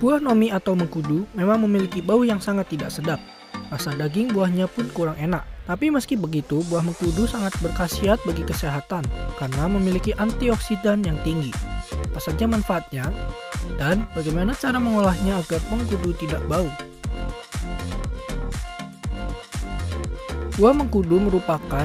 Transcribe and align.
Buah 0.00 0.16
nomi 0.16 0.48
atau 0.48 0.72
mengkudu 0.72 1.28
memang 1.36 1.60
memiliki 1.60 2.00
bau 2.00 2.24
yang 2.24 2.40
sangat 2.40 2.72
tidak 2.72 2.88
sedap. 2.88 3.20
Rasa 3.68 3.92
daging 3.92 4.32
buahnya 4.32 4.64
pun 4.64 4.88
kurang 4.96 5.20
enak. 5.20 5.44
Tapi 5.68 5.92
meski 5.92 6.16
begitu, 6.16 6.64
buah 6.72 6.80
mengkudu 6.80 7.28
sangat 7.28 7.52
berkhasiat 7.60 8.16
bagi 8.24 8.40
kesehatan 8.42 9.04
karena 9.36 9.68
memiliki 9.68 10.16
antioksidan 10.16 11.04
yang 11.04 11.20
tinggi. 11.20 11.52
Apa 12.10 12.16
saja 12.16 12.48
manfaatnya? 12.48 13.12
Dan 13.76 14.08
bagaimana 14.16 14.56
cara 14.56 14.80
mengolahnya 14.80 15.36
agar 15.36 15.60
mengkudu 15.68 16.16
tidak 16.16 16.40
bau? 16.48 16.66
Buah 20.56 20.72
mengkudu 20.72 21.20
merupakan 21.20 21.84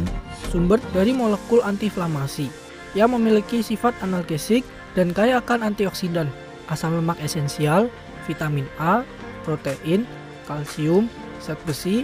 sumber 0.56 0.80
dari 0.96 1.12
molekul 1.12 1.60
antiinflamasi 1.68 2.48
yang 2.96 3.12
memiliki 3.12 3.60
sifat 3.60 3.92
analgesik 4.00 4.64
dan 4.96 5.12
kaya 5.12 5.44
akan 5.44 5.68
antioksidan, 5.68 6.32
asam 6.72 6.96
lemak 6.96 7.20
esensial, 7.20 7.92
vitamin 8.26 8.66
A, 8.82 9.02
protein, 9.46 10.04
kalsium, 10.50 11.10
zat 11.42 11.58
besi, 11.66 12.04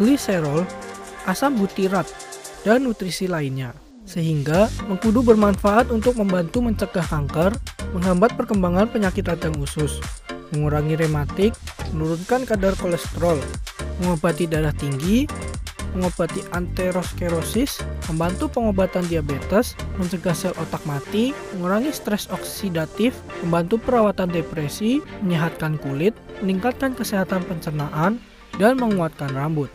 gliserol, 0.00 0.64
asam 1.28 1.56
butirat, 1.60 2.08
dan 2.64 2.84
nutrisi 2.84 3.28
lainnya. 3.28 3.76
Sehingga 4.08 4.66
mengkudu 4.88 5.22
bermanfaat 5.22 5.92
untuk 5.92 6.18
membantu 6.18 6.64
mencegah 6.64 7.04
kanker, 7.04 7.54
menghambat 7.94 8.34
perkembangan 8.34 8.90
penyakit 8.90 9.28
radang 9.28 9.54
usus, 9.60 10.02
mengurangi 10.50 10.98
rematik, 10.98 11.52
menurunkan 11.94 12.42
kadar 12.48 12.74
kolesterol, 12.74 13.38
mengobati 14.02 14.50
darah 14.50 14.74
tinggi, 14.74 15.28
mengobati 15.94 16.42
ateroskerosis, 16.54 17.82
membantu 18.10 18.50
pengobatan 18.50 19.06
diabetes, 19.10 19.74
mencegah 19.98 20.34
sel 20.36 20.54
otak 20.58 20.82
mati, 20.86 21.34
mengurangi 21.56 21.90
stres 21.90 22.30
oksidatif, 22.30 23.16
membantu 23.42 23.78
perawatan 23.82 24.30
depresi, 24.30 25.02
menyehatkan 25.22 25.76
kulit, 25.82 26.14
meningkatkan 26.40 26.94
kesehatan 26.94 27.42
pencernaan, 27.46 28.22
dan 28.58 28.76
menguatkan 28.76 29.30
rambut. 29.32 29.70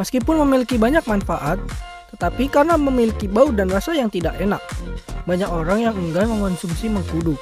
Meskipun 0.00 0.40
memiliki 0.42 0.80
banyak 0.80 1.04
manfaat, 1.06 1.60
tetapi 2.16 2.50
karena 2.50 2.74
memiliki 2.74 3.30
bau 3.30 3.52
dan 3.54 3.70
rasa 3.70 3.94
yang 3.94 4.10
tidak 4.10 4.34
enak, 4.40 4.58
banyak 5.22 5.46
orang 5.46 5.78
yang 5.90 5.94
enggan 5.94 6.30
mengonsumsi 6.30 6.90
mengkudu. 6.90 7.38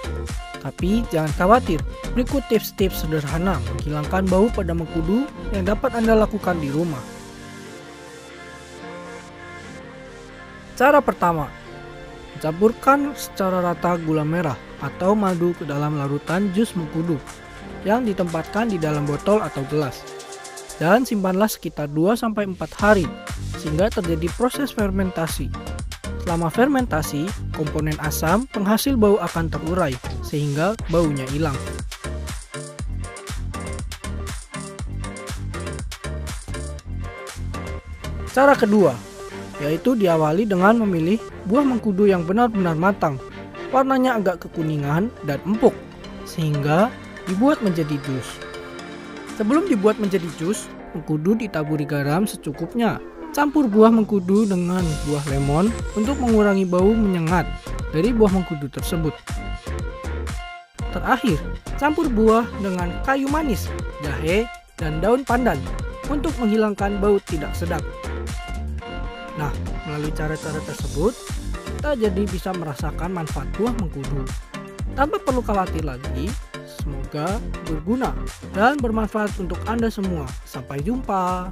Tapi 0.61 1.01
jangan 1.09 1.33
khawatir, 1.41 1.81
berikut 2.13 2.45
tips-tips 2.53 3.09
sederhana 3.09 3.57
menghilangkan 3.73 4.29
bau 4.29 4.47
pada 4.53 4.77
mengkudu 4.77 5.25
yang 5.57 5.65
dapat 5.65 5.97
Anda 5.97 6.13
lakukan 6.21 6.61
di 6.61 6.69
rumah. 6.69 7.01
Cara 10.77 11.01
pertama, 11.01 11.49
campurkan 12.45 13.13
secara 13.17 13.65
rata 13.65 13.97
gula 14.01 14.25
merah 14.25 14.57
atau 14.81 15.17
madu 15.17 15.57
ke 15.57 15.65
dalam 15.65 15.97
larutan 15.97 16.53
jus 16.57 16.73
mengkudu 16.77 17.17
yang 17.85 18.05
ditempatkan 18.05 18.69
di 18.69 18.77
dalam 18.77 19.09
botol 19.09 19.41
atau 19.41 19.65
gelas. 19.69 20.05
Dan 20.81 21.05
simpanlah 21.05 21.49
sekitar 21.49 21.93
2-4 21.93 22.57
hari 22.81 23.05
sehingga 23.61 23.93
terjadi 23.93 24.33
proses 24.33 24.73
fermentasi 24.73 25.53
Selama 26.27 26.51
fermentasi, 26.51 27.27
komponen 27.57 27.97
asam 28.03 28.47
penghasil 28.51 28.95
bau 28.95 29.19
akan 29.19 29.51
terurai 29.51 29.95
sehingga 30.23 30.79
baunya 30.91 31.27
hilang. 31.31 31.57
Cara 38.31 38.55
kedua, 38.55 38.95
yaitu 39.59 39.99
diawali 39.99 40.47
dengan 40.47 40.79
memilih 40.87 41.19
buah 41.51 41.67
mengkudu 41.67 42.07
yang 42.07 42.23
benar-benar 42.23 42.79
matang. 42.79 43.19
Warnanya 43.75 44.23
agak 44.23 44.47
kekuningan 44.47 45.11
dan 45.27 45.43
empuk, 45.43 45.75
sehingga 46.27 46.95
dibuat 47.27 47.59
menjadi 47.63 47.99
jus. 48.07 48.29
Sebelum 49.35 49.67
dibuat 49.67 49.99
menjadi 49.99 50.27
jus, 50.39 50.71
mengkudu 50.95 51.39
ditaburi 51.39 51.87
garam 51.87 52.23
secukupnya 52.23 53.03
Campur 53.31 53.71
buah 53.71 53.95
mengkudu 53.95 54.43
dengan 54.43 54.83
buah 55.07 55.25
lemon 55.31 55.71
untuk 55.95 56.19
mengurangi 56.19 56.67
bau 56.67 56.91
menyengat 56.91 57.47
dari 57.95 58.11
buah 58.11 58.35
mengkudu 58.35 58.67
tersebut. 58.67 59.15
Terakhir, 60.91 61.39
campur 61.79 62.11
buah 62.11 62.43
dengan 62.59 62.91
kayu 63.07 63.31
manis, 63.31 63.71
jahe, 64.03 64.51
dan 64.75 64.99
daun 64.99 65.23
pandan 65.23 65.63
untuk 66.11 66.35
menghilangkan 66.43 66.99
bau 66.99 67.23
tidak 67.23 67.55
sedap. 67.55 67.87
Nah, 69.39 69.55
melalui 69.87 70.11
cara-cara 70.11 70.59
tersebut, 70.67 71.15
kita 71.79 71.95
jadi 71.95 72.23
bisa 72.27 72.51
merasakan 72.51 73.15
manfaat 73.15 73.47
buah 73.55 73.73
mengkudu. 73.79 74.27
Tanpa 74.99 75.23
perlu 75.23 75.39
khawatir 75.39 75.87
lagi, 75.87 76.27
semoga 76.67 77.39
berguna 77.63 78.11
dan 78.59 78.75
bermanfaat 78.83 79.31
untuk 79.39 79.63
Anda 79.71 79.87
semua. 79.87 80.27
Sampai 80.43 80.83
jumpa. 80.83 81.47